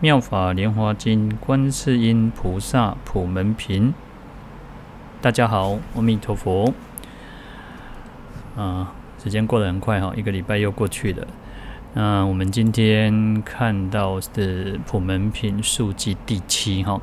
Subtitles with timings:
[0.00, 3.92] 妙法莲华经，观世音菩萨普门品。
[5.20, 6.72] 大家好，阿弥陀佛。
[8.56, 11.26] 啊，时间过得很快哈，一个礼拜又过去了。
[11.94, 17.00] 那我们今天看到的普门品述记第七哈。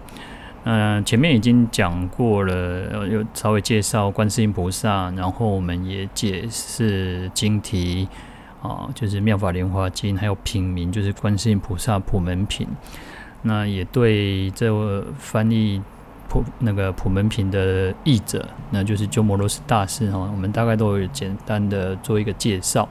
[0.63, 8.07] 嗯，前面已经讲过了，又稍微介绍观世音菩萨，然后我们也解释经题。
[8.67, 12.67] 啊，就是《妙法莲华经》，还有品名，就是《观世音菩萨普门品》。
[13.47, 15.79] 那也对这个翻译
[16.27, 22.89] 普那个普门品的译者，那就是鸠摩罗什大师哈，我们大概都有简单的做一个介绍。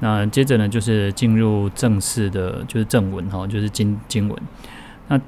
[0.00, 4.38] 那接着呢，就是进入正式的，就是正文哈，就是经经文。
[5.08, 5.18] 那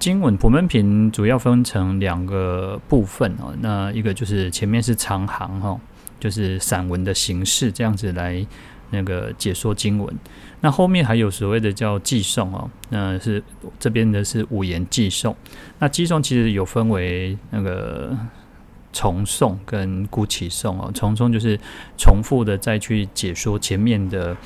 [0.00, 5.78] 经文普门品主要分成两个部分啊，那一个就是前面是长行哈，
[6.18, 8.44] 就是散文的形式这样子来。
[8.92, 10.14] 那个解说经文，
[10.60, 13.42] 那后面还有所谓的叫寄送哦，那是
[13.80, 15.34] 这边的是五言寄送。
[15.80, 18.16] 那寄送其实有分为那个
[18.92, 21.58] 重诵跟孤起诵哦，重诵就是
[21.98, 24.36] 重复的再去解说前面的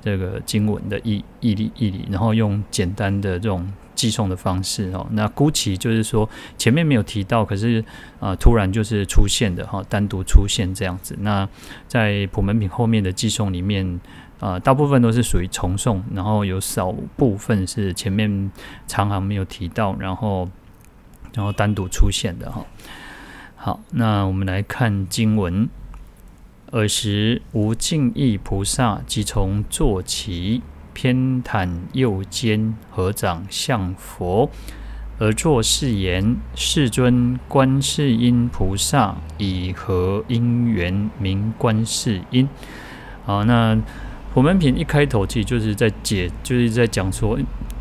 [0.00, 5.04] 这个经文的义义理义理，然后用简单的这种寄送的方式哦。
[5.10, 7.80] 那孤起就是说前面没有提到，可是
[8.20, 11.16] 啊、呃、突然就是出现的哈，单独出现这样子。
[11.20, 11.48] 那
[11.88, 13.84] 在普门品后面的寄送里面
[14.38, 18.52] 啊、呃，大部分都是属于重送，然后有少部分是前面
[18.86, 20.48] 长行没有提到，然后
[21.34, 22.64] 然后单独出现的哈。
[23.56, 25.68] 好，那我们来看经文。
[26.72, 30.62] 尔时无尽意菩萨即从坐起。
[30.96, 34.48] 偏袒右肩，合掌向佛，
[35.18, 42.48] 而作是言：“世尊，观世音菩萨以何因缘名观世音？”
[43.26, 43.76] 好，那
[44.32, 47.38] 普门品一开头其实就是在解，就是在讲说，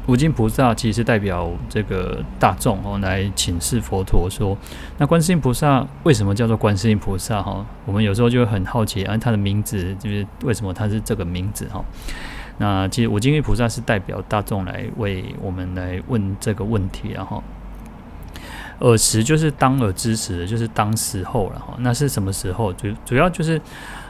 [0.07, 4.57] 无尽菩萨其实代表这个大众哦，来请示佛陀说，
[4.97, 7.41] 那观世音菩萨为什么叫做观世音菩萨？
[7.41, 11.65] 哈，我们有时候就会很好奇，啊，他的名字就是为什么他是这个名字？
[11.71, 11.81] 哈。
[12.57, 17.43] 那其实无尽意菩萨是代表大众来为我们来问这个问题，然后
[18.79, 21.75] 耳时就是当耳之时，就是当时候了哈。
[21.79, 22.71] 那是什么时候？
[22.71, 23.59] 主主要就是，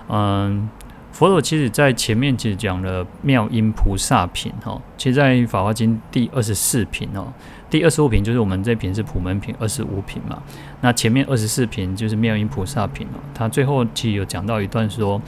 [0.10, 0.70] 嗯，
[1.12, 4.80] 佛陀其实在前面其实讲了妙音菩萨品哈。
[4.96, 7.34] 其实，在法华经第二十四品哦，
[7.68, 10.44] 第二十五品就是我们这品是普门品二十五品嘛。
[10.82, 13.18] 那前面二十四品就是妙音菩萨品哦。
[13.34, 15.20] 他最后其实有讲到一段说。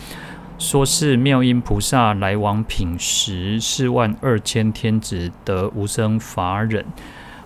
[0.57, 6.83] 说是妙音菩萨来往品时，四万二千天子得无生法忍，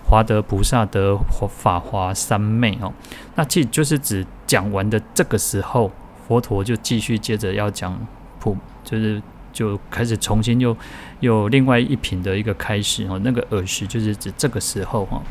[0.06, 1.18] 华德菩萨得
[1.50, 2.94] 法华三昧哦。
[3.36, 5.92] 那其实就是指讲完的这个时候，
[6.28, 8.00] 佛陀就继续接着要讲
[8.40, 10.76] 普，就是就开始重新又
[11.20, 13.20] 又另外一品的一个开始哦。
[13.24, 15.22] 那个耳时就是指这个时候哈。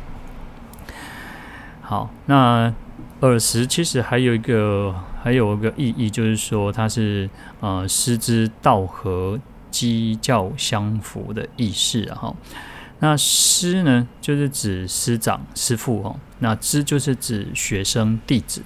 [1.80, 2.72] 好，那。
[3.20, 7.28] 耳时其实还有一个还有一个意义，就是说它是
[7.60, 9.38] 呃师之道合，
[9.70, 12.34] 机教相符的意思哈。
[13.00, 16.18] 那师呢，就是指师长、师父哦。
[16.38, 18.62] 那知就是指学生、弟子。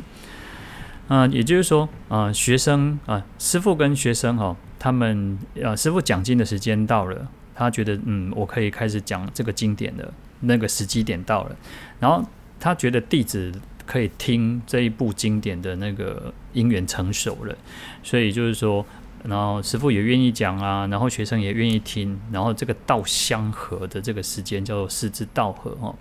[1.08, 11.56] 啊、也就是说啊、呃，学生啊、呃，师父跟学生哈，他们啊，师父讲经的时间到了，他觉得嗯，我可以开始讲这个经典的那个时机点到了，
[11.98, 12.24] 然后
[12.60, 13.52] 他觉得弟子。
[13.86, 17.54] 可以听这一部经典的那个因缘成熟了，
[18.02, 18.84] 所以就是说，
[19.24, 25.94] 然后师傅也愿意讲啊，然后学生也愿意听，然后这个道相合的这个时间叫做师之道合哈。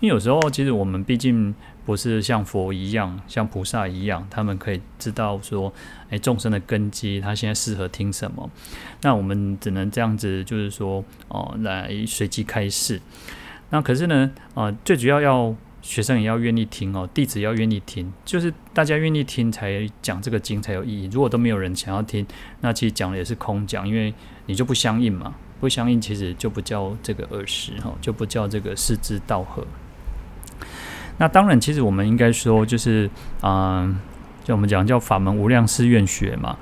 [0.00, 5.72] 因为有时候其实我们毕竟不是像佛一样，像菩萨一样，他们可以知道说，
[6.10, 8.48] 诶，众生的根基，他现在适合听什么，
[9.02, 13.00] 那我们只能这样子，就是说哦，来随机开示。
[13.70, 15.54] 那可是呢，啊，最主要要。
[15.84, 21.10] 学生也要愿意听哦，弟子要愿意听，就是大家愿意听才讲这个经才有意义。
[21.12, 22.26] 如果都没有人想要听，
[22.62, 24.12] 那其实讲的也是空讲，因为
[24.46, 29.62] 你就不相应嘛，不相应其实就不叫这个尔时哈，就不叫这个师之道合。
[31.18, 33.08] 那当然，其实我们应该说就是
[33.42, 33.96] 啊、呃，
[34.42, 36.56] 就我们讲叫法门无量誓愿学嘛。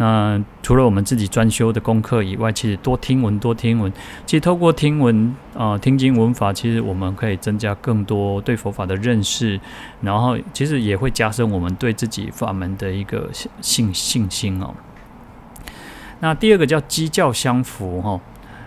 [0.00, 3.92] 那除了我们自己专修的功课以外，其实多听闻，多听闻，
[4.24, 9.60] 其实透过听闻啊、听经闻法，其实我们可以增加更多对佛法的认识，
[10.00, 13.28] 然后其实也会加深我们对自己法门的一个
[13.60, 14.72] 信信心哦。
[16.20, 18.20] 那第二个叫基教相符哈，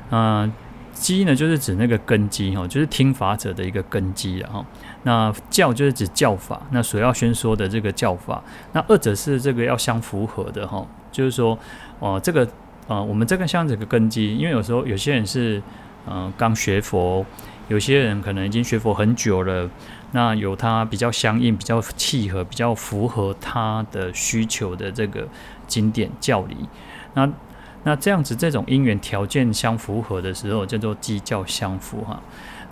[0.10, 0.52] 嗯，
[0.92, 4.66] 基呢就是指那个根基哈，就是听法者的一个根基了哈。
[5.04, 8.44] 那教就是指教法，那所要宣说的这个教法，
[8.74, 10.86] 那二者是这个要相符合的哈。
[11.12, 11.58] 就是说，
[12.00, 12.48] 哦、呃，这个，
[12.88, 15.62] 呃，我们这个像这个根基，因为有时候有些人是，
[16.06, 17.26] 呃，刚学佛，
[17.68, 19.70] 有些人可能已经学佛很久了，
[20.12, 25.28] 那有他比较相应、比较契合、比较符合他的需求的这个
[25.68, 26.58] 经典教理，
[27.14, 27.30] 那
[27.84, 32.22] 那这样子这种因缘条件相符合的时候，叫做基教相符哈。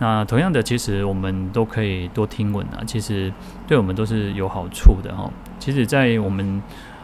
[0.02, 3.34] 那同样的，其实我们都可以多听闻啊，其实
[3.68, 5.30] 对我们都是有好处的哈。
[5.60, 6.62] 其实，在我们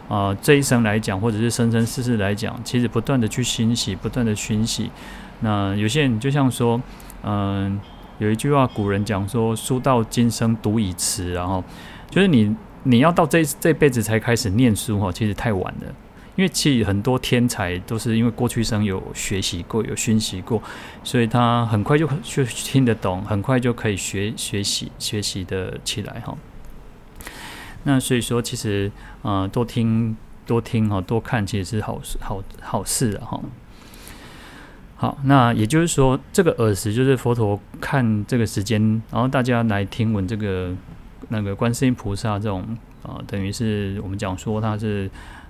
[0.08, 4.92] 啊、这一生来讲，或者是生生世世来讲，其实不断的去熏习，不断的熏习。
[5.40, 6.82] 那有些人就像说，
[7.24, 7.80] 嗯、
[8.20, 11.64] 有一句话，古人讲说“书到今生读已迟”，然后
[12.10, 15.94] 就是你你要到这这辈子才开始念书哈，其实太晚了。
[16.36, 20.62] 因为其实很多天才都是因为过去生有学习过，有熏习过，
[21.02, 26.38] 所以他很快就就听得懂，很快就可以学学习学习的起来哈。
[27.88, 28.92] 那所以说，其实，
[29.22, 33.40] 呃，多听多听哈，多看其实是好事好好事哈。
[34.96, 40.74] 好，那也就是说，这个耳时就是佛陀看这个时间，然后大家来听闻这个
[41.30, 42.62] 那个观世音菩萨这种
[43.04, 45.08] 啊、呃，等于是我们讲说他是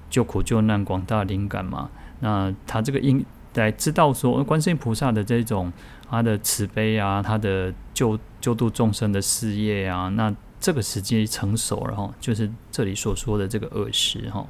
[0.09, 1.89] 救苦救难广大灵感嘛。
[2.19, 5.71] 那他这个因来知道说，观世音菩萨的这种
[6.09, 10.35] 他的慈悲啊，他的救救度众生的事业啊，那。
[10.65, 14.47] 这个时机成熟了哈，就是这里所说的这个耳时哈。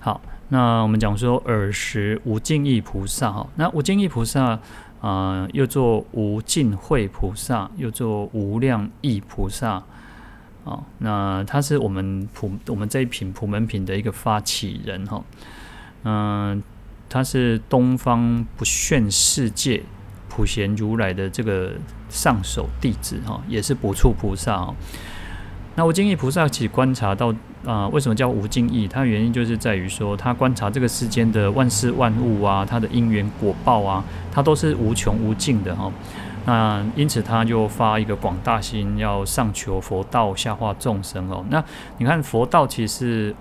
[0.00, 4.58] 好，那我们讲说耳时无尽意菩萨哈，那无尽意菩萨
[5.00, 9.84] 啊、又做无尽慧菩萨，又做无量意菩萨
[10.64, 10.82] 啊。
[10.98, 15.22] 那他是我们普我们这一品普门品的一个发起人哈。
[16.02, 16.60] 嗯，
[17.08, 19.84] 他是东方不炫世界。
[20.34, 21.70] 普贤如来的这个
[22.08, 24.74] 上首弟子哈，也是不处菩萨哈。
[25.76, 27.32] 那无尽意菩萨其实观察到
[27.64, 28.88] 啊，为什么叫无尽意？
[28.88, 34.02] 它原因就是在于说，他观察这个世间的万事万物啊，它的因缘果报啊，
[34.32, 35.88] 它都是无穷无尽的哈。
[36.46, 41.44] 那因此他就发一个广大心，要上求佛道，下化众生哦。
[41.48, 41.62] 那
[41.98, 43.36] 你看佛道其实是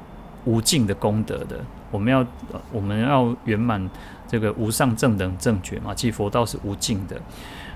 [0.46, 2.24] 无尽的功德的，我们要
[2.72, 3.90] 我们要圆满。
[4.34, 7.16] 这个无上正等正觉嘛，即佛道是无尽的，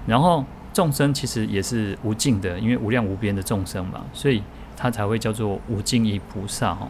[0.08, 0.44] 然后
[0.74, 4.42] 众生其实也是无尽的，因为无量无边的众生嘛，所以
[4.76, 6.88] 他才会叫做无尽意菩萨哈。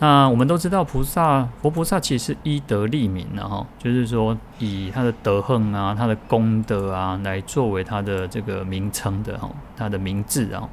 [0.00, 10.68] 那我们都知道，菩萨佛菩萨其实是依德立名的哈，就是说以他的德行啊、他的功德啊来作为他的这个名称的哈，他的名字啊，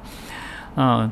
[0.74, 1.10] 那。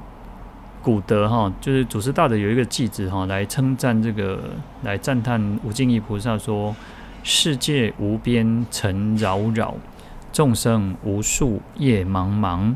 [0.89, 4.41] 古德哈，就是祖师大德有一个偈子哈，来称赞这个，
[4.85, 6.75] 来赞叹无尽意菩萨说：
[7.23, 9.75] 世界无边尘扰扰，
[10.33, 12.75] 众生无数业茫茫，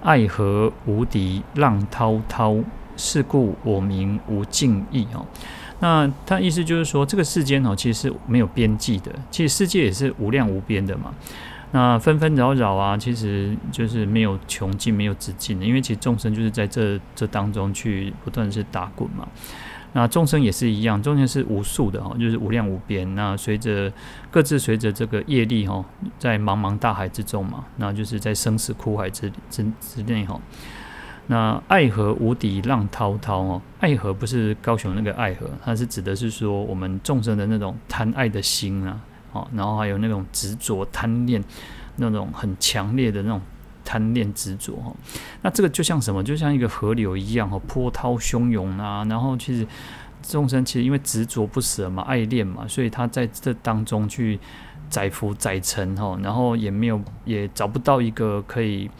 [0.00, 2.56] 爱河无敌浪滔滔，
[2.96, 5.26] 是故我名无尽意哦。
[5.80, 11.12] 那他意思就是说，这个世间哦，其实是没有边际的，其实世界也是无量无边的嘛。
[11.72, 15.64] 那纷纷扰扰啊，其实就是没有穷尽，没有止境的。
[15.64, 19.26] 因为其实众生就是在这这当中去不断是打滚嘛。
[19.92, 23.12] 那众生也是一样，众生是无数的哈，就是无量无边。
[23.14, 23.92] 那随着
[24.30, 25.84] 各自随着这个业力哈，
[26.18, 30.40] 在茫茫大海之中嘛，那就是在生死苦海之之之内哈。
[31.26, 39.00] 那爱河无底浪滔滔哦，爱河不是高雄那个爱河，它是指的是说我们众生的那种贪爱的心啊。
[39.32, 41.42] 哦，然后还有那种执着贪恋，
[41.96, 43.40] 那种很强烈的那种
[43.84, 44.92] 贪恋执着哈。
[45.42, 46.22] 那这个就像什么？
[46.22, 49.04] 就像一个河流一样哈，波涛汹涌啊。
[49.08, 49.66] 然后其实
[50.22, 54.38] 众生其实因为执着不舍嘛，爱恋嘛，所以他在这当中去
[54.88, 56.18] 载浮载沉哈。
[56.22, 58.90] 然后也没有也找不到一个可以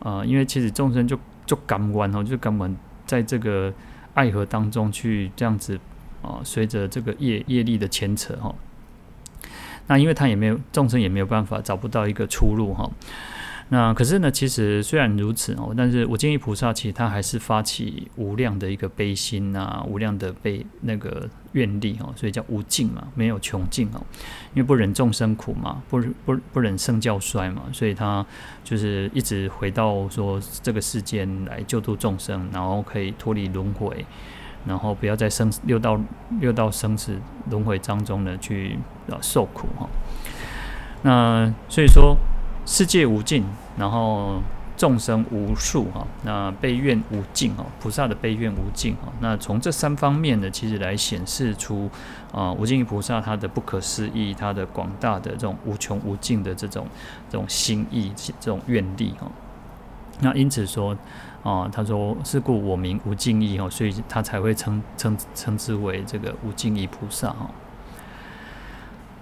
[0.00, 3.72] 呃，因为其实众生就就感官哈，就感官在这个
[4.14, 5.78] 爱河当中去这样子
[6.22, 8.54] 啊，随着这个业业力的牵扯哈。
[9.88, 12.88] 那因为他也没有众生也没有办法找不到一个出路哈，
[13.70, 24.00] 那可是呢，其实虽然如此哦，但是我建议菩萨其实他还是发起无量的一个悲心啊，无量的悲那个愿力哦，所以叫无尽嘛，没有穷尽哦，
[24.54, 28.24] 因为不忍众生苦嘛，不不不忍圣教衰嘛，所以他
[28.62, 34.04] 就是一直回到说这个世间来救度众生，然后可以脱离轮回。
[34.66, 35.98] 然后不要在生六道
[36.40, 37.18] 六道生死
[37.50, 38.78] 轮回当中呢去
[39.10, 39.88] 啊受苦哈。
[41.02, 42.16] 那所以说
[42.66, 43.44] 世界无尽，
[43.76, 44.40] 然后。
[44.78, 49.12] 众生无数哈，那悲愿无尽哈，菩萨的悲愿无尽哈。
[49.20, 51.90] 那从这三方面呢，其实来显示出
[52.32, 56.86] 啊，无尽意菩萨他的不可思议，他的广大的这种无穷无尽的这种
[57.28, 59.26] 这种心意，这种愿力哈。
[60.20, 60.96] 那因此说
[61.48, 67.50] 啊，他说是故我名无尽意哦，所以他才会称称称之为这个无尽意菩萨哈。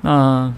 [0.01, 0.53] 那。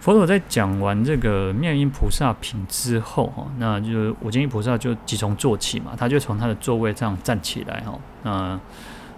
[0.00, 8.60] 佛陀在讲完这个妙音菩萨品之后，哈，那就无尽意菩萨就即从坐起嘛，他就从他的座位上站起来，哈，那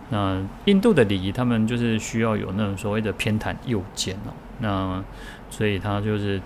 [0.08, 5.04] 那印度的礼仪，他们就是需要有那种所谓的偏袒右肩哦，那
[5.50, 6.40] 所以他就是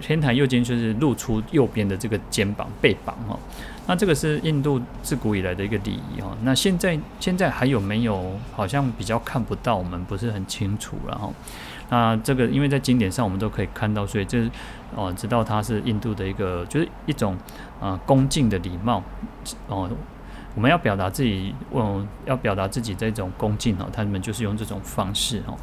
[0.00, 3.38] 天台右肩，就是露出右边的这个肩膀背膀，哈，
[3.86, 8.32] 那这个是印度自古以来的一个礼仪，哈，那现在现在还有没有？
[8.52, 11.32] 好像比较看不到，我们不是很清楚，然后。
[11.92, 14.48] 那这个，因为在经典上我们都可以看到，所以就是
[14.94, 17.36] 哦，知道它是印度的一个，就是一种
[17.80, 19.02] 啊恭敬的礼貌
[19.66, 19.90] 哦。
[20.54, 25.56] 我们要表达自己，哦，要表达自己这种恭敬哦，他们就是用这种方式哦。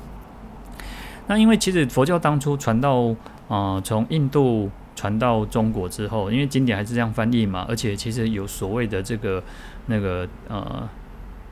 [1.28, 3.16] 那因为其实佛教当初传到
[3.48, 9.44] 啊，从印度传到中国之后，因为经典还是这样翻译嘛，而且其实有所谓的这个
[9.88, 10.90] 那个呃。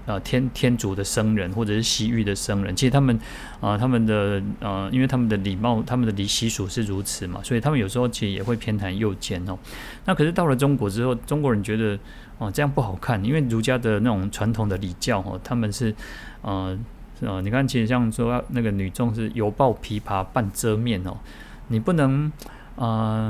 [0.08, 3.20] 呃，天天竺的僧人或者是西域的僧人，其实他们
[3.60, 9.58] 啊，他们的呃，因为他们的礼貌、他们的礼习俗是如此嘛，所以他们有时候其实也会偏袒右肩哦。
[10.06, 11.98] 那可是到了中国之后，中国人觉得
[12.38, 15.92] 哦这样不好看，因为儒家的那种传统的礼教哦，他们是
[16.44, 16.78] 呃
[17.22, 21.18] 呃，你看，其实像说那个女众是犹抱琵琶半遮面哦，
[21.68, 22.32] 你不能
[22.76, 22.84] 啊。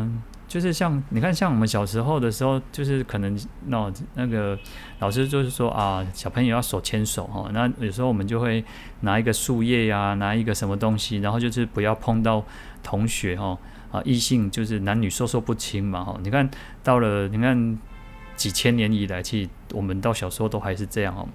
[0.05, 0.11] 呃
[0.47, 4.57] 就是像你看，像我们小时候的时候，就是可能那那个
[4.99, 7.49] 老师就是说啊，小朋友要手牵手哈。
[7.51, 8.63] 那有时候我们就会
[9.01, 12.45] 拿一个树叶呀，拿一个什么东西，然后就是不要碰到
[12.83, 13.57] 同学哈
[13.91, 16.15] 啊，异性就是男女授受不亲嘛哈。
[16.23, 16.47] 你看
[16.83, 17.77] 到了，你看
[18.37, 21.27] 几千年以来，其实我们到小时候都还是这样哦。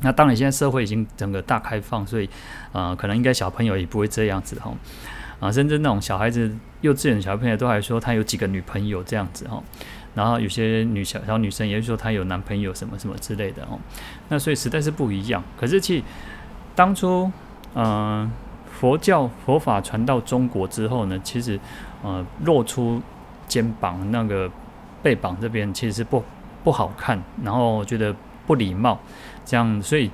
[0.00, 2.28] 那当然现在社会已经整个大开放，所以
[2.72, 4.74] 啊，可能应该小朋友也不会这样子哈。
[5.42, 9.60] 啊，甚至那种小孩子、幼稚园小朋友都还说他有几个女朋友这样子哈，
[10.14, 13.76] 然后有些女小小女生也会说她有男朋友什么什么之类的哦。
[14.28, 15.42] 那所以实在是不一样。
[15.58, 16.04] 可是其实
[16.76, 17.28] 当初，
[17.74, 18.30] 嗯、
[18.70, 21.58] 佛教佛法传到中国之后呢，其实
[22.04, 23.02] 呃露出
[23.48, 24.48] 肩膀那个
[25.02, 26.22] 背膀这边其实是不
[26.62, 28.14] 不好看，然后觉得
[28.46, 29.00] 不礼貌，
[29.44, 30.08] 这样所以。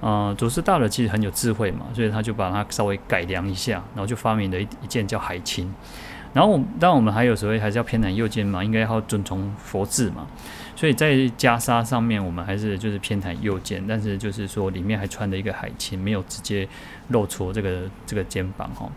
[0.00, 5.72] 呃，祖师大德其实很有智慧嘛，所以他就把它稍微改良一下，然后就发明了一一件叫海青。
[6.32, 10.26] 然后我，当然我们还有时候还是要偏袒右肩嘛，应该要遵从佛制嘛。
[10.76, 16.66] 所以在袈裟上面，我们还是就是偏袒右肩，但是就是说里面还穿了一个海青，没有直接
[17.08, 18.88] 露出这个这个肩膀哈。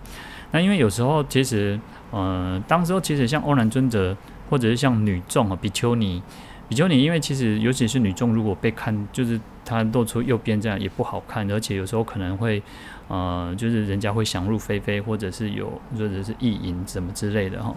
[0.51, 1.77] 那因为有时候其实，
[2.11, 4.15] 呃，当时候其实像欧兰尊者
[4.49, 6.21] 或者是像女众啊，比丘尼。
[6.69, 12.61] 比丘尼，因为其实尤其是女众，如果被看，就是它露出右边这样也不好看，而且有时候可能会，
[13.07, 17.75] 呃，就是人家会想入非非，或者是有或者是意淫什么之类的哈。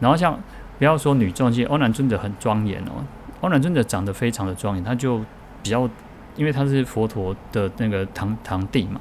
[0.00, 0.38] 然后像
[0.78, 3.04] 不要说女众，其实欧兰尊者很庄严哦，
[3.40, 5.18] 欧兰尊者长得非常的庄严，他就
[5.62, 5.88] 比较，
[6.36, 9.00] 因为他是佛陀的那个堂堂弟嘛，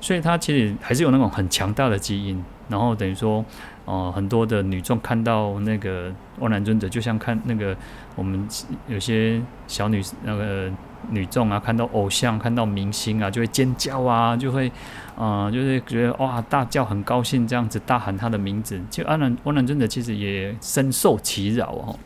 [0.00, 3.44] 所以他其实还是有那种很强大的基因，然后等于说。
[3.84, 6.08] 哦、呃，很多的女众看到那个
[6.38, 7.76] 欧兰尊者，就像看那个
[8.14, 8.46] 我们
[8.86, 10.70] 有些小女那个
[11.10, 14.70] 女众啊，看到偶像、看到明星啊，就会尖叫啊，就会
[15.18, 18.80] 嗯、就是觉得哇，大叫，很高兴，这样子大喊他的名字。
[18.90, 21.98] 就阿难，阿难真的其实也深受其扰哦。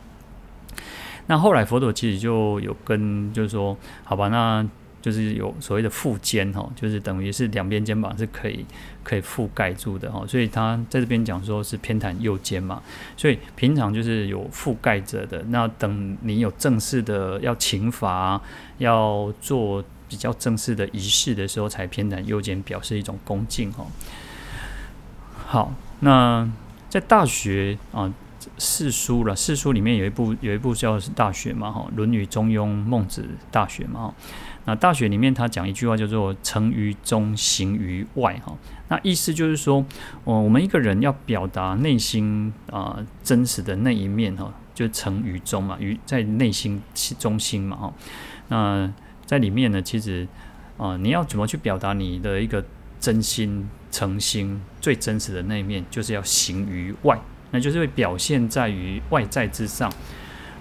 [1.27, 4.65] 那后来佛陀其实就有跟，就是说，好吧，那。
[5.07, 8.65] 就是有所谓的覆肩哈，就是等于是两边肩膀是可以
[9.05, 12.83] 可以覆盖住的哈，所以他在这边讲说是偏袒右肩嘛，
[13.15, 15.41] 所以平常就是有覆盖着的。
[15.47, 18.41] 那等你有正式的要请法，
[18.79, 23.87] 要做比较正式的仪式的时候，才偏袒右肩，表示一种恭敬哈。
[25.45, 26.51] 好，那
[26.89, 28.13] 在大学啊
[28.57, 34.13] 四书了，四书里面有一部有一部叫《大学》嘛哈，《论语》《中庸》《孟子》《大学》嘛哈。
[34.67, 38.53] 那大学里面他讲一句话叫做“诚于中，行于外”哈，
[38.89, 39.77] 那意思就是说，
[40.25, 46.81] 哦，我们一个人要表达内心啊真实的那一面哈，就诚于中嘛，于在内心
[47.17, 47.93] 中心嘛哈。
[48.49, 48.91] 那
[49.25, 50.27] 在里面呢，其实
[50.77, 52.61] 啊，你要怎么去表达你的一个
[52.99, 57.17] 真心诚心最真实的那一面，就是要行于外，
[57.51, 59.89] 那就是会表现在于外在之上。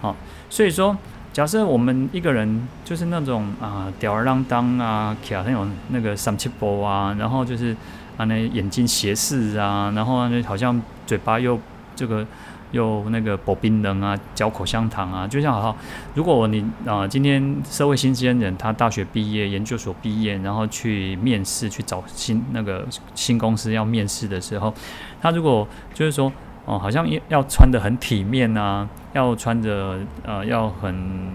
[0.00, 0.14] 好，
[0.48, 0.96] 所以说。
[1.36, 7.76] 假设我们一个人就是那种啊吊儿郎当啊，卡那种那个三七步啊，然后就是
[8.16, 11.60] 啊那眼睛斜视啊，然后呢好像嘴巴又
[11.94, 12.26] 这个。
[12.72, 15.74] 又那个薄冰冷啊，嚼口香糖啊，就像好，
[16.14, 24.74] 如果你啊、今天社会新鲜人，他大学毕业、研究所毕业，然后去面试去找新那个新公司要面试的时候，
[25.22, 26.30] 他如果就是说
[26.66, 31.30] 哦、好像要要穿得很体面啊，要穿着呃要很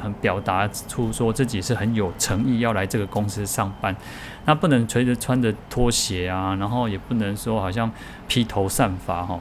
[0.00, 3.96] 很表达出说自己是很有诚意要来这个公司上班，
[4.44, 7.90] 那不能随着穿着拖鞋啊，然后也不能说好像
[8.28, 9.40] 披头散发哈。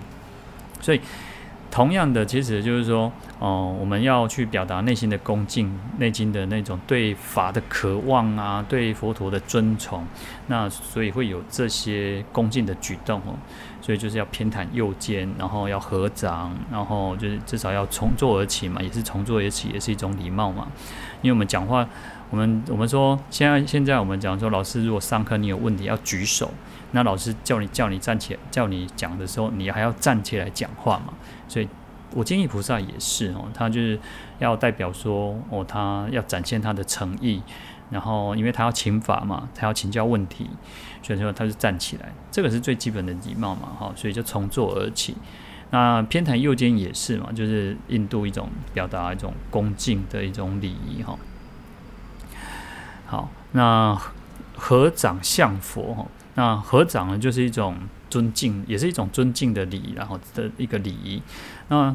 [0.79, 1.01] 所以，
[1.77, 10.03] 同样的，其实就是说，哦、我们要去表达内心的恭敬，内心的那种对法的渴望啊，对佛陀的尊崇，
[10.47, 13.37] 那所以会有这些恭敬的举动哦。
[13.79, 20.67] 所以就是要偏袒右肩，然后要合掌，然后就是至少要从座而起嘛，也是从坐而起，也是一种礼貌嘛。
[21.21, 21.87] 因为我们讲话，
[22.31, 26.49] 我们我们说，现在现在我们讲说，老师如果上课你有问题要举手。
[26.91, 31.13] 那老师叫你叫你站起来，叫你讲的时候，你还要站起来讲话嘛？
[31.47, 31.67] 所以，
[32.13, 33.99] 我建议菩萨也是哦，他就是
[34.39, 37.41] 要代表说哦，他要展现他的诚意，
[37.89, 40.49] 然后因为他要请法嘛，他要请教问题，
[41.03, 45.15] 所以说他是站起来，这个是最基本的礼貌嘛，哈，所以就从坐而起。
[45.69, 51.19] 那偏袒右肩也是嘛，就是印度一种表达一种恭敬的一种礼仪哈。
[53.05, 54.01] 好，那
[54.55, 56.05] 合掌向佛哈。
[56.37, 57.75] 那合掌呢，就是一种
[58.09, 61.21] 尊敬，也是一种尊敬的礼，然后的一个礼仪。
[61.67, 61.93] 那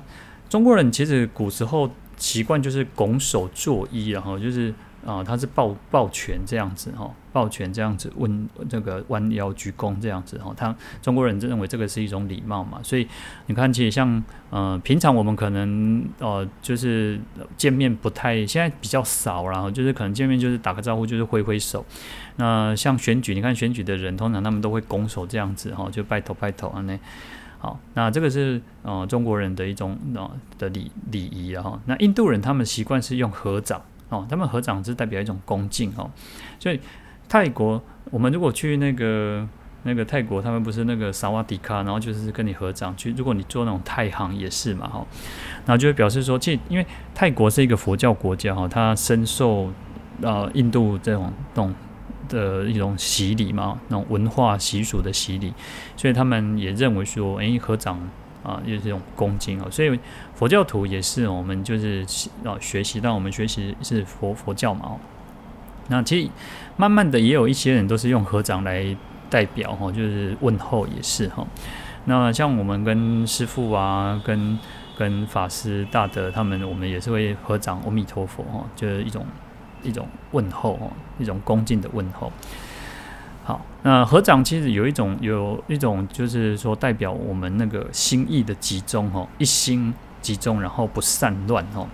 [0.50, 4.74] 中国人其实古时候习惯就是拱手作揖，然后就是。
[5.04, 13.08] 啊、他是抱抱拳这样子哈，抱拳这样子问这个弯腰鞠躬这样子哈，他中国人认为这个是一种礼貌嘛，所以
[13.46, 17.20] 你看，其实像呃平常我们可能呃就是
[17.56, 21.84] 见面不太，现在比较少，然后就是可能见面就是打个招呼，就是挥挥手。
[22.36, 26.96] 那像选举，你看选举的人通常他们都会拱手这样子哈，就拜头拜头啊那
[27.58, 33.82] 好，那这个是呃中国人的一种呃的礼礼仪然后，那印度人他们习惯是用合掌。
[34.12, 36.08] 哦，他们合掌是代表一种恭敬哦，
[36.58, 36.78] 所以
[37.28, 39.48] 泰国，我们如果去那个
[39.84, 43.12] 那个泰国，他们不是那个萨瓦迪卡，然后就是跟你合掌去。
[43.16, 45.06] 如果你做那种泰行也是嘛，哈，
[45.64, 49.72] 然后就会表示说，其实因为泰国是一个佛教国家哈，它深受
[50.20, 51.74] 呃印度这种这种
[52.28, 55.54] 的一种洗礼嘛，那种文化习俗的洗礼，
[55.96, 57.98] 所以他们也认为说，诶，合掌。
[58.42, 59.98] 啊，就是这种恭敬哦，所以
[60.34, 62.04] 佛教徒也是，我们就是
[62.44, 65.00] 啊学习，但我们学习是佛佛教嘛哦。
[65.88, 66.30] 那其实
[66.76, 68.96] 慢慢的也有一些人都是用合掌来
[69.28, 71.46] 代表哈，就是问候也是哈。
[72.04, 74.58] 那像我们跟师父啊，跟
[74.96, 79.24] 跟法师大德他们，我们也是会合掌，阿弥陀佛哈，就是一种
[79.82, 82.32] 一种问候哦，一种恭敬的问候。
[83.44, 91.88] 好，那合掌其实有一种，有一种就是说代表我们那个心意的集中哦，一心集中，然后不散乱哦。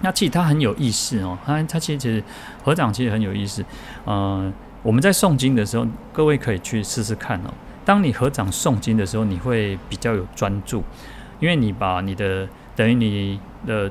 [0.00, 2.22] 那其实它很有意思哦，它它其实其实
[2.64, 3.64] 合掌其实很有意思。
[4.06, 7.54] 嗯、我们在诵经的时候，各位可以去试试看哦。
[7.84, 10.82] 当你合掌诵经的时候，你会比较有专注，
[11.38, 13.88] 因为你把你的等于你的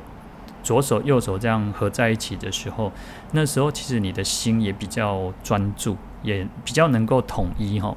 [0.61, 2.91] 左手右手这样合在一起的时候，
[3.31, 5.95] 那时候其实你的心也比较专注。
[6.23, 7.95] 也比较能够统一哈，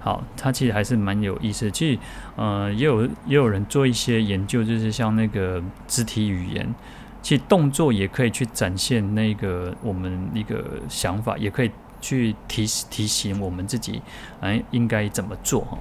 [0.00, 1.70] 好，它其实还是蛮有意思的。
[1.70, 1.98] 其实，
[2.36, 6.72] 呃，也有也有人做一些研究，就是像那个肢体语言，
[7.20, 14.00] 其实动作也可以去展现那个我们一个想法，也可以去提提醒我们自己，
[14.40, 15.76] 哎，应该怎么做哈。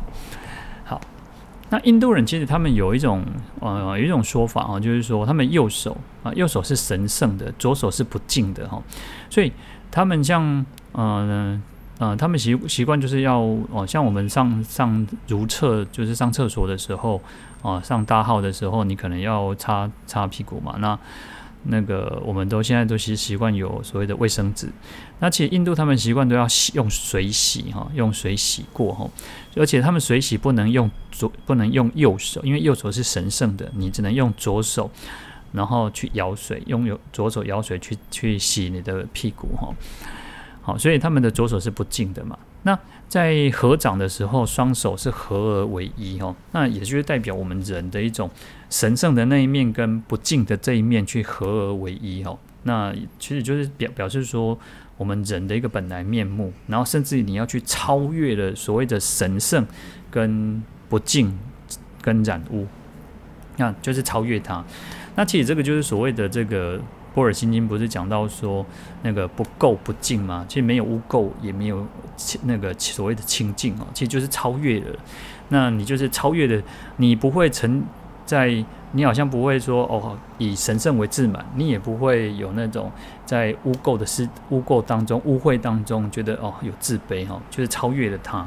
[0.85, 1.01] 好，
[1.69, 3.23] 那印度人其实他们有一种
[3.59, 8.81] 呃有一种说法啊，就是说他们右手啊右手是神圣的，左手是不敬的哈，
[9.29, 9.53] 所以
[9.91, 10.65] 他们像。
[10.97, 11.61] 呃嗯、
[11.97, 13.39] 呃，他们习习惯就是要
[13.71, 17.21] 哦，像我们上上如厕，就是上厕所的时候，
[17.61, 20.75] 啊、上大号的时候，你可能要擦擦屁股嘛。
[20.79, 20.99] 那
[21.67, 24.69] 那个我们都现在都习习惯有所谓的卫生纸。
[25.19, 29.09] 那其实印度他们习惯都要洗用水洗哈，用水洗过哈。
[29.55, 34.91] 而且他们水洗不能用左，不能用右手，因为右手是神圣的，你只能用左手，
[35.53, 39.73] 然后去舀水，用右左手舀水去去洗你的屁股哈。
[40.65, 42.35] 好，所以他们的左手是不净的嘛。
[42.63, 42.75] 那
[43.07, 46.35] 在合掌的时候，双手是合而为一哦。
[46.53, 48.27] 那也就是代表我们人的一种
[48.71, 52.39] 神圣的那一面跟不净的这一面去合而为一哦。
[52.63, 54.57] 那其实就是表表示说
[54.97, 59.67] 我们人的一个本来面目，然后甚至你要去超越了所谓的神圣
[60.09, 61.37] 跟不净
[62.01, 62.65] 跟染污，
[63.57, 64.65] 那就是超越它。
[65.15, 66.79] 那其实这个就是所谓的这个
[67.15, 68.63] 《波尔心经》，不是讲到说
[69.01, 70.45] 那个不垢不净吗？
[70.47, 71.87] 其实没有污垢，也没有
[72.43, 74.87] 那个所谓的清净哦，其实就是超越了。
[75.47, 76.61] 那你就是超越的，
[76.97, 77.83] 你不会沉
[78.25, 82.91] 在，你好像不会说哦，以神圣为自满，你也不会有那种
[83.25, 88.45] 在污垢的事、污垢当中、污秽当中觉得哦有自卑哈，就是超越了它。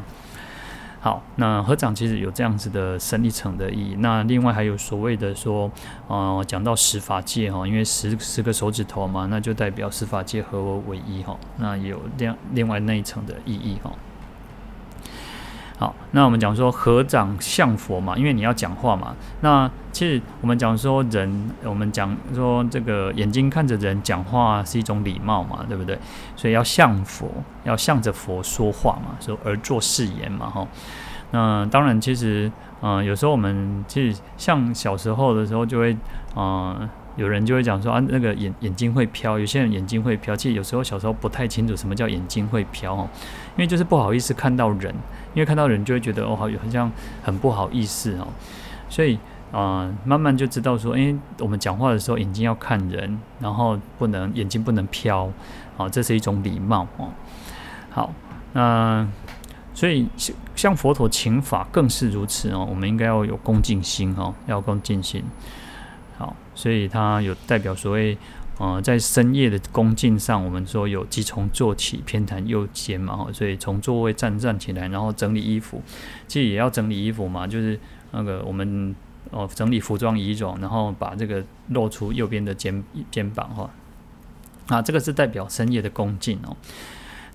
[1.08, 3.96] 好，那合掌其实有这样子的深一层的意义。
[4.00, 5.70] 那另外还有所谓的说，
[6.06, 13.90] 呃，讲到十法界哈，因为十十个手指头嘛，那就代表十法界合我为一哈，那有另另外那一层的意义哈。
[15.78, 19.14] 好，那我们讲说合掌向佛嘛，因为你要讲话嘛。
[19.42, 25.96] 那其实我们讲说人，我们讲说这个眼睛看着人讲话是一种礼貌嘛，对不对？
[26.34, 27.30] 所以要向佛，
[27.62, 30.66] 要向着佛说话嘛，说而作誓言嘛，哈。
[31.30, 35.96] 那当然，其实，嗯、有时候我们其实像小时候的时候，就会，
[36.34, 40.34] 嗯、有人就会讲说啊，那个眼眼睛会飘，有些人眼睛会飘。
[40.34, 43.08] 其实有时候小时候不太清楚什么叫眼睛会飘哦，
[43.56, 44.94] 因为就是不好意思看到人，
[45.34, 46.90] 因为看到人就会觉得哦，好好像
[47.22, 48.28] 很不好意思哦。
[48.88, 49.18] 所以
[49.50, 55.30] 啊、慢慢就知道说，诶，我们讲话的时候眼睛要看人，然后不能眼睛不能飘，
[55.78, 57.08] 啊，这是一种礼貌哦。
[57.88, 58.12] 好，
[58.52, 59.08] 那
[59.72, 65.24] 所以像像佛陀请法更是如此哦，我们应该要有恭敬心哦，要恭敬心。
[66.18, 68.18] 好，所以它有代表所谓，
[68.58, 75.80] 呃，在深夜的恭敬上，我们说有即从坐起，偏袒右肩嘛，哈，所以从座位站站起来，然后整理衣服，
[76.26, 77.78] 其实也要整理衣服嘛，就是
[78.10, 78.92] 那个我们
[79.30, 83.70] 哦整理服装仪容，然后把这个露出右边的肩肩膀哈，
[84.66, 86.56] 啊，这个是代表深夜的恭敬哦。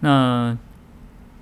[0.01, 0.57] 那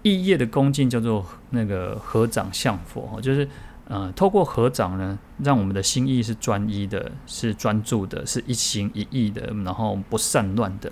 [0.03, 3.49] 异业的恭敬叫做那个合掌向佛，就是。
[3.91, 10.89] 呃，透过合掌呢，让我们的心意是专一的，是专注的，是一心一意的，然后不散乱的。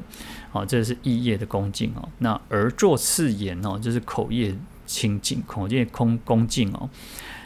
[0.51, 2.09] 好、这是意业的恭敬哦。
[2.17, 4.53] 那而作是言哦，就是口业
[4.85, 6.89] 清净，口业空恭敬哦，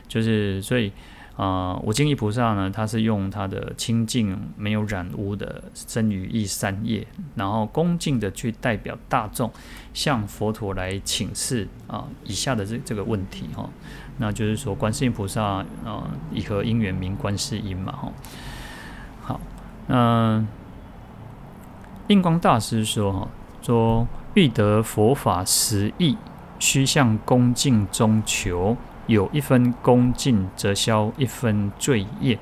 [0.07, 0.91] 就是所以。
[1.35, 9.51] 啊，无尽意菩萨呢，他是用他的清净没有染污的身语意三业，然后恭敬的去代表大众
[9.95, 13.67] 向佛陀来请示啊，以下的这这个问题哈，
[14.17, 18.11] 那就是说观世音菩萨啊，以何因缘名观世音嘛哈。
[19.21, 19.39] 好，
[19.87, 20.45] 那
[22.07, 23.27] 印光大师说哈，
[23.61, 26.17] 说欲得佛法实义，
[26.59, 28.77] 须向恭敬中求。
[29.05, 32.39] 有一分恭敬，则消一分罪业，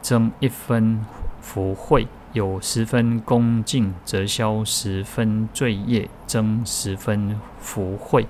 [0.00, 1.04] 增一分
[1.42, 8.26] 福慧；有十分恭敬，则消十分罪业，增十分福慧。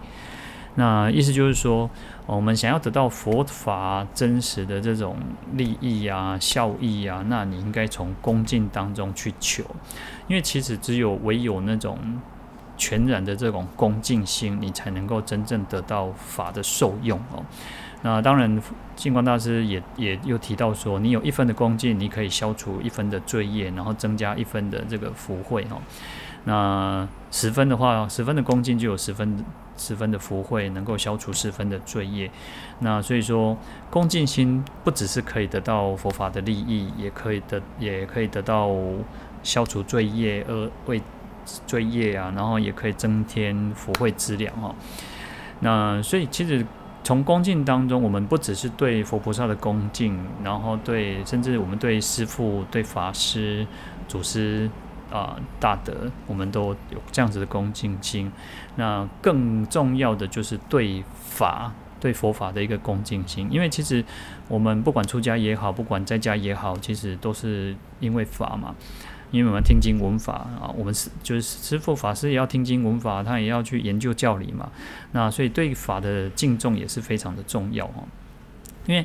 [0.78, 1.90] 那意思就是说，
[2.24, 5.16] 我们想要得到佛法真实的这种
[5.52, 9.62] 利益啊、效益啊，那你应该从恭敬当中去求，
[10.28, 11.98] 因为其实只有唯有那种。
[12.80, 17.44] 全然的这种恭敬心，你才能够真正得到法的受用哦。
[18.02, 18.62] 那当然，
[18.94, 25.82] 净光大师也也又提到说，你有一分的恭敬，你可以消除一分的罪业，然后增加一分的这个福慧哦。
[26.44, 29.44] 那十分的话，十分的恭敬就有十分
[29.78, 32.30] 十分的福慧，能够消除十分的罪业。
[32.80, 33.56] 那所以说，
[33.88, 38.68] 恭敬心不只是可以得到佛法的利益，也可以得也可以得到
[39.42, 41.00] 消除罪业而为。
[41.66, 44.74] 罪业啊，然后也可以增添福慧资粮哦。
[45.60, 46.62] 那所以其实
[47.02, 53.66] 从恭敬当中，我们不只是对佛菩萨的恭敬，然后对甚至我们对师父、对法师、
[54.06, 54.68] 祖师
[55.10, 58.30] 啊、大德，我们都有这样子的恭敬心。
[58.76, 64.04] 那更重要的就是对法、对佛法的一个恭敬心，因为其实
[64.48, 68.74] 我们不管出家也好，不管在家也好，其实都是因为法嘛。
[69.30, 74.70] 因为我们听经闻法啊，我们是就是师父法师也要听经闻法，他也要去研究教理嘛。
[75.12, 78.04] 那所以对法的敬重也是非常的重要哈。
[78.86, 79.04] 因为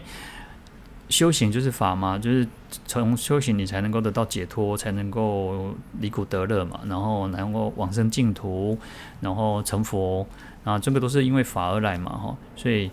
[1.10, 2.48] 修行就是法嘛，就是
[2.86, 8.78] 从修行你才能够得到解脱，才能够离苦得乐嘛，然后能够往生净土，
[9.22, 10.26] 然后成佛
[10.64, 12.38] 啊，这个都是因为法而来嘛哈。
[12.56, 12.90] 所以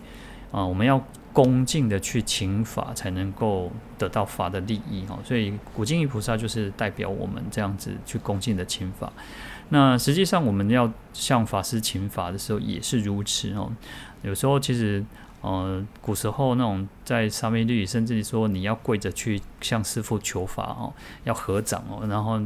[0.51, 1.01] 啊，我们要。
[1.33, 5.17] 恭敬的去请法，才能够得到法的利益哈。
[5.23, 9.09] 所以古今一菩萨就是代表我们这样子去恭敬的请法。
[9.69, 13.71] 那实际上我们要向法师请法的时候也是如此哦。
[14.23, 15.01] 有时候其实
[15.41, 22.39] 呃，古时候那种在沙弥律，甚至说你要跪着去向师父求法哦，要合掌哦，然后。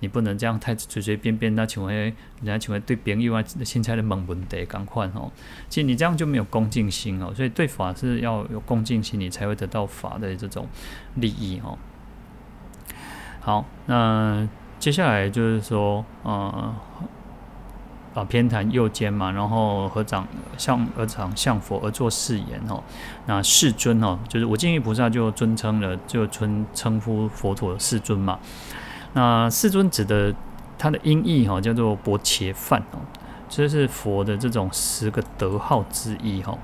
[0.00, 5.28] 你不能这样太随随便便，那请问，人家请问对别人以外现在的猛问题赶快哦。
[5.68, 10.68] 其实你这样就没有恭敬心哦，所以对法是要有恭敬心，你才会得到法的这种
[11.16, 11.76] 利益哦。
[13.40, 16.72] 好，那接下来就是说，呃。
[18.18, 20.26] 啊，偏袒右肩嘛，然后合掌
[20.56, 22.82] 向合掌向佛而作誓言哦。
[23.26, 28.38] 那世尊哦，就是无尽意菩萨就尊称了，就尊称呼佛陀世尊嘛。
[29.12, 30.34] 那世尊指的
[30.76, 32.98] 他的音译哈，叫做薄伽梵哦，
[33.48, 36.58] 这是佛的这种十个德号之一哈。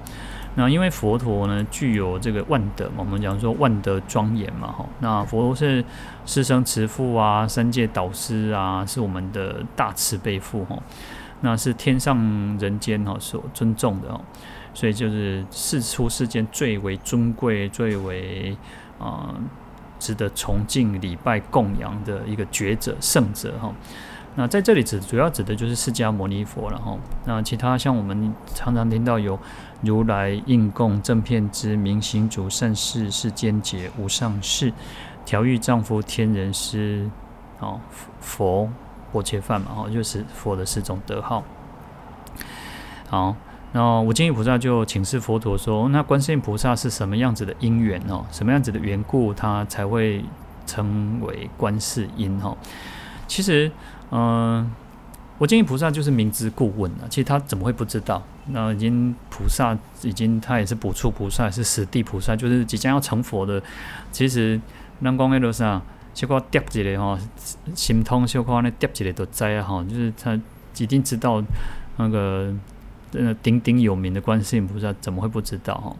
[0.56, 4.84] 那因为佛陀呢具有这个万德嘛，我们讲说万德庄严嘛哈。
[5.00, 5.84] 那佛陀是
[6.26, 10.76] 师生慈父啊，三界导师啊，是我们的大慈悲父哈。
[11.44, 12.16] 那是天上
[12.58, 14.18] 人间哈所尊重的哦，
[14.72, 18.56] 所以就是世出世间最为尊贵、最为
[18.98, 19.34] 啊、
[19.98, 23.70] 值得崇敬、礼拜、供养的一个觉者圣者哈。
[24.34, 26.96] 那在这里指主要指的就是释迦牟尼佛了哈。
[27.26, 29.38] 那其他像我们常常听到有
[29.82, 34.72] 如来应供正遍知明行足善逝世间解无上士
[35.26, 37.06] 调御丈夫天人师
[37.60, 37.78] 哦
[38.18, 38.70] 佛。
[39.14, 41.44] 破切犯嘛，哈，就是佛的四种德号。
[43.08, 43.36] 好，
[43.72, 48.26] 然后无尽意菩萨就请示佛陀说：“那观世音菩萨是什么样子的因缘哦？
[48.32, 50.24] 什么样子的缘故，他才会
[50.66, 52.36] 称为观世音？
[52.40, 52.56] 哈，
[53.28, 53.70] 其实，
[54.10, 54.70] 嗯、呃，
[55.38, 57.06] 无尽意菩萨就是明知故问了。
[57.08, 58.20] 其实他怎么会不知道？
[58.48, 63.62] 那已经菩萨，已经他也是补处菩萨，是十地菩萨，就是即将要成佛的。
[64.10, 64.60] 其实，
[64.98, 65.80] 南光路上。
[66.14, 67.18] 小可掂一个吼，
[67.74, 70.40] 心通小可安尼掂一个就知啊吼，就是他
[70.78, 71.42] 一定知道
[71.96, 72.54] 那个
[73.12, 75.96] 呃鼎鼎有名的观世音菩萨，怎么会不知道哈？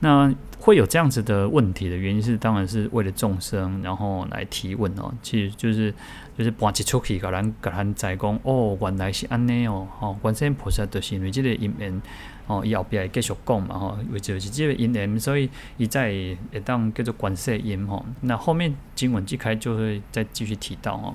[0.00, 5.12] 那会有这样子的问题的原因是，当然是为了众生，然后来提问哦。
[5.22, 5.92] 其实就是
[6.36, 12.00] 就是搬一出去，给人给人在讲哦，原来是安尼哦，吼，观世音菩萨就是因为这个因缘。
[12.48, 16.08] 哦，以后边继续讲嘛，吼，为就是这个因缘，所以伊在
[16.52, 18.04] 会当叫做观世音吼。
[18.22, 21.14] 那后面经文揭开就会再继续提到哦。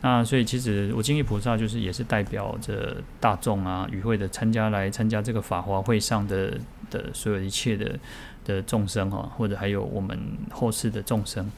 [0.00, 6.58] 那所以其实无尽意菩萨就是也是代表着大众啊，与会的参加来参加这个法华会上的
[6.90, 7.98] 的所有一切的
[8.44, 10.18] 的众生哈，或者还有我们
[10.50, 11.50] 后世的众生，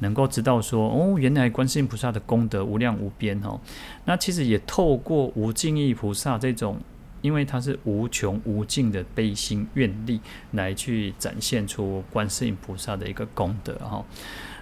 [0.00, 3.58] 能够知道说哦，原来观世音菩萨的功德无量无边哈。
[4.04, 6.78] 那其实也透过无尽意菩萨这种。
[7.22, 10.20] 因为它是无穷无尽的悲心愿力
[10.52, 14.04] 来去展现出观世音菩萨的一个功德哈，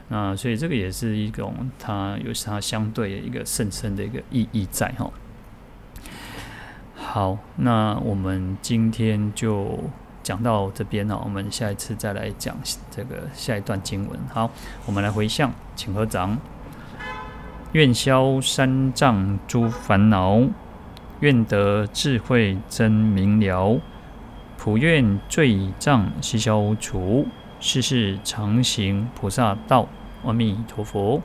[0.08, 5.10] 那所以这个也是一种它有它相对的一个甚深的一个意义在哈。
[6.94, 9.78] 好，那我们今天就
[10.22, 12.56] 讲到这边了，我们下一次再来讲
[12.90, 14.18] 这个下一段经文。
[14.32, 14.50] 好，
[14.84, 16.38] 我们来回向，请合掌，
[17.72, 20.42] 愿消三障诸烦恼。
[21.20, 23.80] 愿得智慧真明了，
[24.56, 27.26] 普愿罪障悉消除，
[27.60, 29.88] 世世常行菩萨道。
[30.24, 31.22] 阿弥陀佛。